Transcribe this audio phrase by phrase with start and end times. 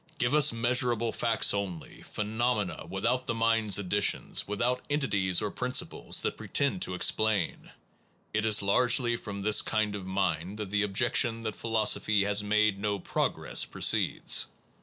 [0.17, 6.23] Give us measurable facts only, phenomena, without the mind s additions, without entities or principles
[6.23, 7.69] that pretend to explain.
[8.33, 12.41] It is largely from this kind of mind that the objec tion that philosophy has
[12.43, 14.47] made no progress, proceeds.